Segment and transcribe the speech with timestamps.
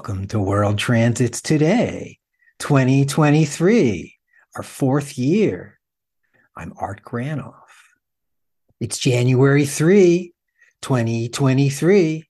[0.00, 2.20] Welcome to World Transits Today,
[2.58, 4.16] 2023,
[4.56, 5.78] our fourth year.
[6.56, 7.68] I'm Art Granoff.
[8.80, 10.32] It's January 3,
[10.80, 12.24] 2023.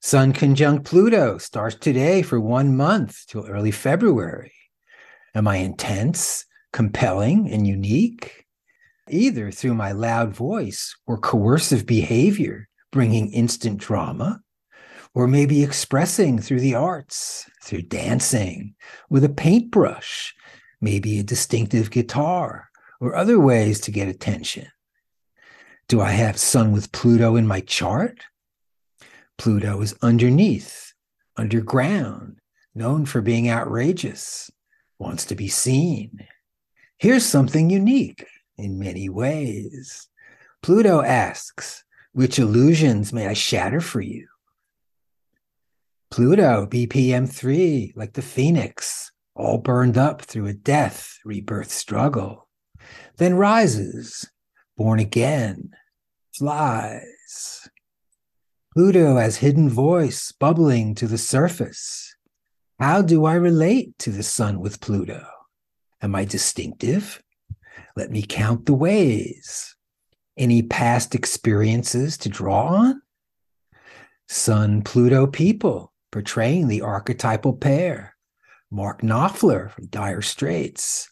[0.00, 4.54] Sun conjunct Pluto starts today for one month till early February.
[5.34, 8.46] Am I intense, compelling, and unique?
[9.08, 14.42] Either through my loud voice or coercive behavior, bringing instant drama
[15.14, 18.74] or maybe expressing through the arts, through dancing,
[19.10, 20.34] with a paintbrush,
[20.80, 22.68] maybe a distinctive guitar,
[23.00, 24.66] or other ways to get attention.
[25.88, 28.20] Do I have Sun with Pluto in my chart?
[29.38, 30.92] Pluto is underneath,
[31.36, 32.40] underground,
[32.74, 34.50] known for being outrageous,
[34.98, 36.26] wants to be seen.
[36.98, 40.08] Here's something unique in many ways.
[40.62, 44.27] Pluto asks, Which illusions may I shatter for you?
[46.10, 52.48] Pluto, BPM 3, like the phoenix, all burned up through a death, rebirth struggle,
[53.18, 54.28] then rises,
[54.76, 55.70] born again,
[56.34, 57.68] flies.
[58.72, 62.16] Pluto has hidden voice bubbling to the surface.
[62.80, 65.26] How do I relate to the sun with Pluto?
[66.00, 67.22] Am I distinctive?
[67.96, 69.76] Let me count the ways.
[70.36, 73.02] Any past experiences to draw on?
[74.28, 78.14] Sun Pluto people portraying the archetypal pair
[78.70, 81.08] Mark Knopfler from Dire Straits,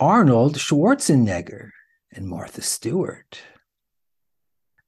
[0.00, 1.70] Arnold Schwarzenegger,
[2.12, 3.40] and Martha Stewart.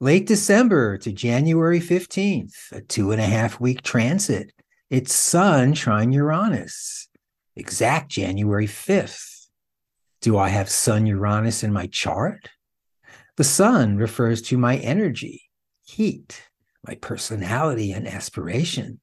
[0.00, 4.52] Late December to January 15th, a two and a half week transit.
[4.90, 7.08] It's Sun trine Uranus,
[7.54, 9.46] exact January 5th.
[10.20, 12.48] Do I have Sun Uranus in my chart?
[13.36, 15.50] The Sun refers to my energy,
[15.84, 16.42] heat,
[16.86, 18.98] my personality, and aspirations.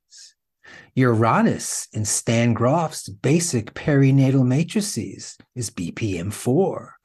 [0.95, 6.95] Uranus in Stan Grof's basic perinatal matrices is BPM 4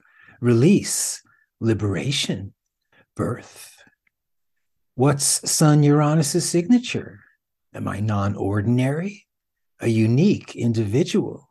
[0.40, 1.22] release,
[1.60, 2.54] liberation,
[3.14, 3.76] birth.
[4.94, 7.20] What's Sun Uranus's signature?
[7.74, 9.26] Am I non ordinary?
[9.80, 11.50] A unique individual,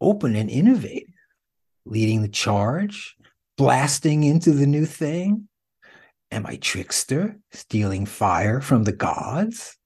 [0.00, 1.08] open and innovative,
[1.84, 3.16] leading the charge,
[3.56, 5.48] blasting into the new thing?
[6.30, 9.76] Am I trickster, stealing fire from the gods?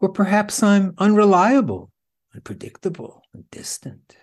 [0.00, 1.90] Or perhaps I'm unreliable,
[2.34, 4.16] unpredictable, and distant.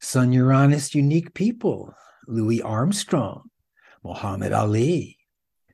[0.00, 1.94] Sun Uranus unique people
[2.26, 3.50] Louis Armstrong,
[4.04, 5.18] Muhammad Ali,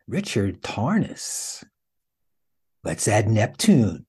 [0.06, 1.64] Richard Tarnas.
[2.84, 4.06] Let's add Neptune.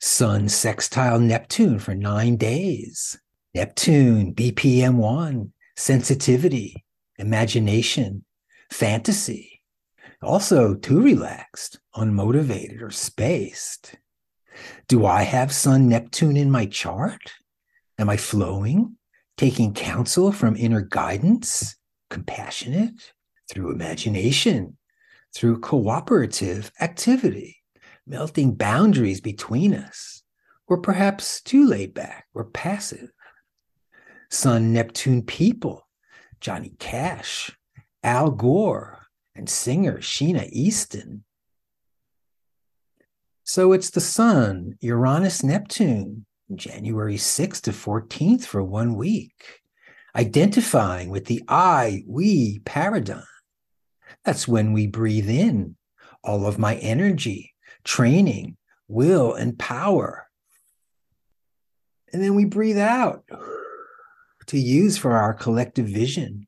[0.00, 3.18] Sun sextile Neptune for nine days.
[3.54, 6.84] Neptune, BPM 1, sensitivity,
[7.18, 8.24] imagination,
[8.70, 9.51] fantasy,
[10.22, 13.96] also too relaxed, unmotivated, or spaced.
[14.88, 17.32] Do I have Sun Neptune in my chart?
[17.98, 18.96] Am I flowing,
[19.36, 21.76] taking counsel from inner guidance,
[22.10, 23.12] compassionate,
[23.50, 24.76] through imagination,
[25.34, 27.58] through cooperative activity,
[28.06, 30.22] melting boundaries between us,
[30.66, 33.10] or perhaps too laid back or passive?
[34.30, 35.86] Sun Neptune people,
[36.40, 37.50] Johnny Cash,
[38.02, 39.01] Al Gore,
[39.34, 41.24] and singer Sheena Easton.
[43.44, 49.60] So it's the Sun, Uranus, Neptune, January 6th to 14th for one week,
[50.14, 53.24] identifying with the I, we paradigm.
[54.24, 55.76] That's when we breathe in
[56.22, 57.54] all of my energy,
[57.84, 58.56] training,
[58.86, 60.28] will, and power.
[62.12, 63.24] And then we breathe out
[64.46, 66.46] to use for our collective vision,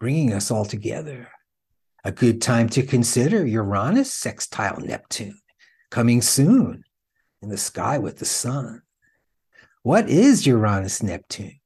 [0.00, 1.28] bringing us all together.
[2.04, 5.38] A good time to consider Uranus sextile Neptune
[5.88, 6.82] coming soon
[7.40, 8.82] in the sky with the sun.
[9.82, 11.60] What is Uranus Neptune?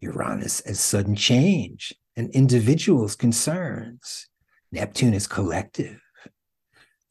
[0.00, 4.26] Uranus as sudden change and individuals' concerns.
[4.72, 6.00] Neptune is collective.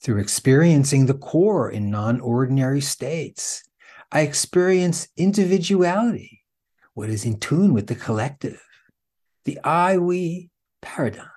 [0.03, 3.63] Through experiencing the core in non ordinary states,
[4.11, 6.41] I experience individuality,
[6.93, 8.61] what is in tune with the collective,
[9.45, 10.49] the I we
[10.81, 11.29] paradigm.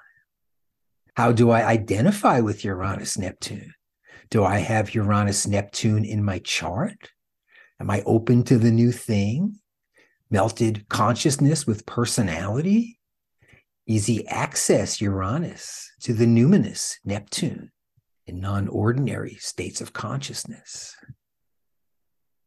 [1.15, 3.75] How do I identify with Uranus Neptune?
[4.31, 7.11] Do I have Uranus Neptune in my chart?
[7.81, 9.59] Am I open to the new thing?
[10.31, 13.01] Melted consciousness with personality?
[13.87, 17.73] Easy access Uranus to the numinous Neptune
[18.27, 20.95] in non ordinary states of consciousness.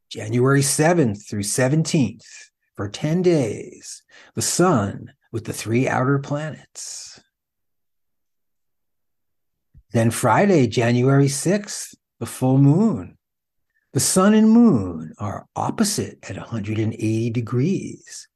[0.09, 4.03] January 7th through 17th, for 10 days,
[4.35, 7.19] the sun with the three outer planets.
[9.93, 13.15] Then Friday, January 6th, the full moon.
[13.93, 18.27] The sun and moon are opposite at 180 degrees,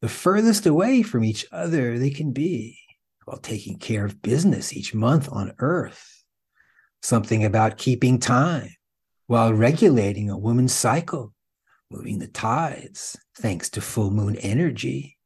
[0.00, 2.78] the furthest away from each other they can be
[3.24, 6.22] while taking care of business each month on Earth.
[7.02, 8.70] Something about keeping time
[9.26, 11.34] while regulating a woman's cycle,
[11.90, 15.18] moving the tides thanks to full moon energy.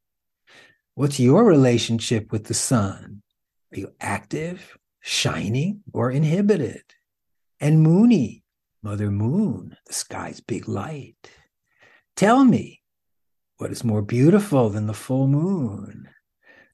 [0.94, 3.20] What's your relationship with the sun?
[3.74, 6.82] Are you active, shining, or inhibited?
[7.58, 8.44] And Moony,
[8.82, 11.30] Mother Moon, the sky's big light.
[12.16, 12.80] Tell me,
[13.58, 16.08] what is more beautiful than the full moon?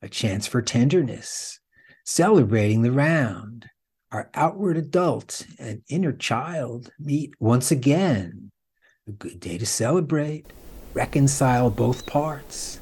[0.03, 1.59] A chance for tenderness,
[2.05, 3.67] celebrating the round.
[4.13, 8.53] Our outward adult and inner child meet once again.
[9.09, 10.53] A good day to celebrate,
[10.95, 12.79] reconcile both parts.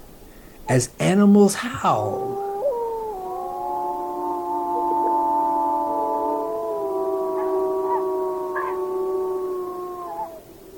[0.69, 2.44] As animals howl,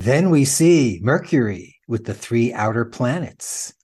[0.07, 3.75] Then we see Mercury with the three outer planets.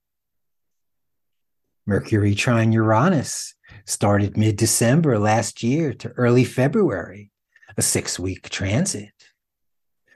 [1.84, 7.32] Mercury trine Uranus started mid December last year to early February,
[7.76, 9.10] a six week transit.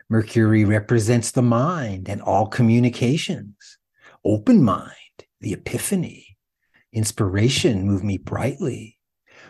[0.08, 3.56] Mercury represents the mind and all communications,
[4.24, 6.36] open mind, the epiphany,
[6.92, 8.96] inspiration move me brightly.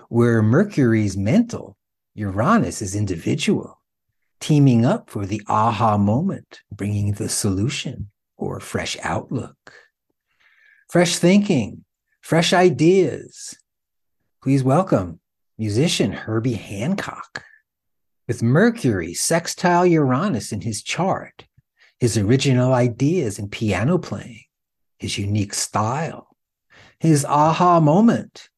[0.09, 1.76] Where Mercury's mental,
[2.14, 3.75] Uranus is individual
[4.46, 9.72] teaming up for the aha moment, bringing the solution or fresh outlook,
[10.88, 11.84] fresh thinking,
[12.20, 13.56] fresh ideas.
[14.40, 15.19] Please welcome
[15.58, 17.43] musician Herbie Hancock.
[18.28, 21.44] With Mercury sextile Uranus in his chart,
[21.99, 24.44] his original ideas in piano playing,
[24.96, 26.28] his unique style,
[27.00, 28.49] his aha moment.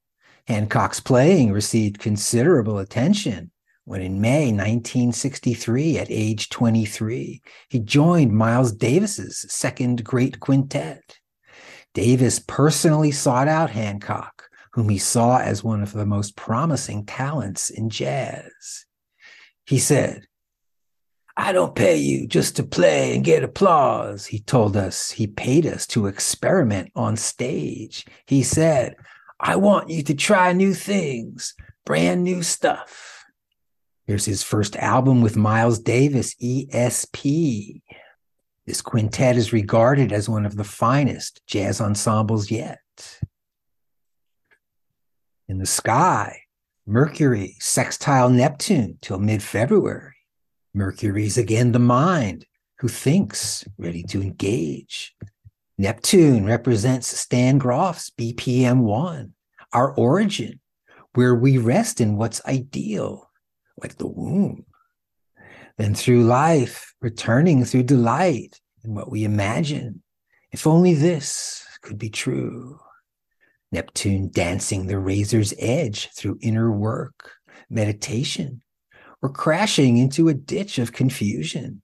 [0.46, 3.52] Hancock's playing received considerable attention
[3.88, 7.40] when in May 1963, at age 23,
[7.70, 11.16] he joined Miles Davis's second great quintet.
[11.94, 17.70] Davis personally sought out Hancock, whom he saw as one of the most promising talents
[17.70, 18.84] in jazz.
[19.64, 20.26] He said,
[21.34, 24.26] I don't pay you just to play and get applause.
[24.26, 28.04] He told us he paid us to experiment on stage.
[28.26, 28.96] He said,
[29.40, 31.54] I want you to try new things,
[31.86, 33.07] brand new stuff.
[34.08, 37.82] Here's his first album with Miles Davis, ESP.
[38.66, 42.80] This quintet is regarded as one of the finest jazz ensembles yet.
[45.46, 46.40] In the sky,
[46.86, 50.16] Mercury sextile Neptune till mid February.
[50.72, 52.46] Mercury's again the mind
[52.78, 55.14] who thinks, ready to engage.
[55.76, 59.34] Neptune represents Stan Grof's BPM 1,
[59.74, 60.60] our origin,
[61.12, 63.27] where we rest in what's ideal
[63.80, 64.64] like the womb.
[65.76, 70.02] Then through life, returning through delight in what we imagine.
[70.50, 72.80] If only this could be true.
[73.70, 77.32] Neptune dancing the razor's edge through inner work,
[77.68, 78.62] meditation,
[79.20, 81.82] or crashing into a ditch of confusion,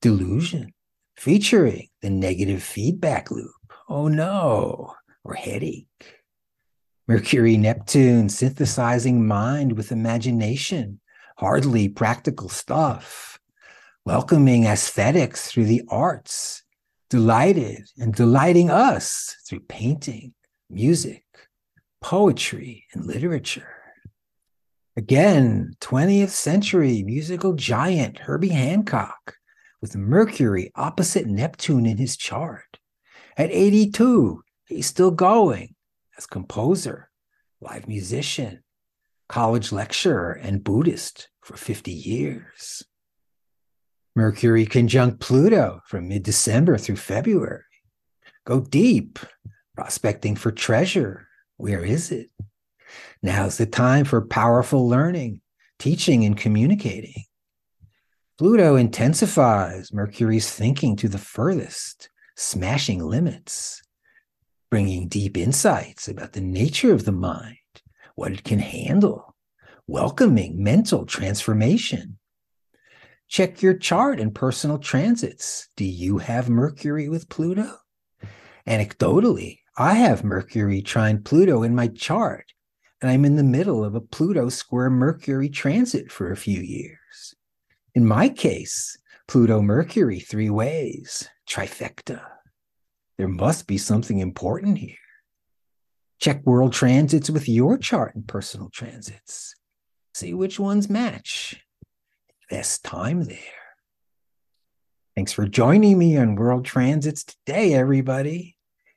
[0.00, 0.72] delusion,
[1.16, 3.50] featuring the negative feedback loop.
[3.88, 4.94] Oh no,
[5.24, 5.88] or headache.
[7.06, 11.00] Mercury Neptune synthesizing mind with imagination,
[11.36, 13.38] hardly practical stuff,
[14.04, 16.62] welcoming aesthetics through the arts,
[17.10, 20.34] delighted and delighting us through painting,
[20.70, 21.24] music,
[22.00, 23.74] poetry, and literature.
[24.96, 29.36] Again, 20th century musical giant Herbie Hancock
[29.80, 32.78] with Mercury opposite Neptune in his chart.
[33.36, 35.74] At 82, he's still going
[36.16, 37.10] as composer,
[37.60, 38.63] live musician,
[39.28, 42.82] college lecturer and Buddhist for 50 years.
[44.16, 47.62] Mercury conjunct Pluto from mid December through February.
[48.46, 49.18] Go deep,
[49.74, 51.26] prospecting for treasure.
[51.56, 52.30] Where is it?
[53.22, 55.40] Now's the time for powerful learning,
[55.78, 57.24] teaching, and communicating.
[58.38, 63.82] Pluto intensifies Mercury's thinking to the furthest, smashing limits,
[64.70, 67.56] bringing deep insights about the nature of the mind
[68.14, 69.34] what it can handle,
[69.86, 72.18] welcoming mental transformation.
[73.28, 75.68] Check your chart and personal transits.
[75.76, 77.78] Do you have Mercury with Pluto?
[78.66, 82.52] Anecdotally, I have Mercury trine Pluto in my chart,
[83.02, 87.34] and I'm in the middle of a Pluto square Mercury transit for a few years.
[87.94, 92.22] In my case, Pluto Mercury three ways, trifecta.
[93.18, 94.96] There must be something important here.
[96.20, 99.54] Check world transits with your chart and personal transits.
[100.14, 101.62] See which ones match.
[102.50, 103.38] Invest time there.
[105.16, 108.56] Thanks for joining me on World Transits today, everybody.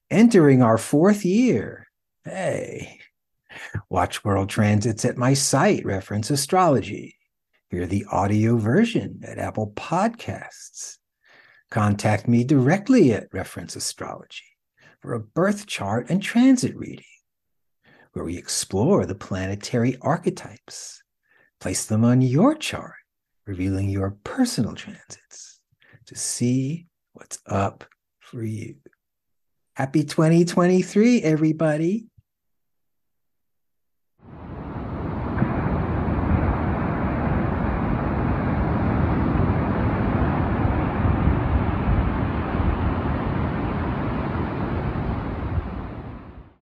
[0.09, 1.87] Entering our fourth year.
[2.23, 2.99] Hey,
[3.89, 7.17] watch World Transits at my site, Reference Astrology.
[7.69, 10.97] Hear the audio version at Apple Podcasts.
[11.69, 14.56] Contact me directly at Reference Astrology
[15.01, 17.05] for a birth chart and transit reading,
[18.13, 21.03] where we explore the planetary archetypes,
[21.59, 22.93] place them on your chart,
[23.45, 25.59] revealing your personal transits
[26.05, 27.85] to see what's up
[28.19, 28.75] for you.
[29.75, 32.07] Happy 2023, everybody.